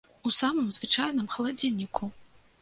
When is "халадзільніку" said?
1.35-2.11